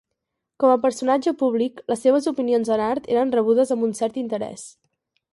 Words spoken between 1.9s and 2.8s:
les seves opinions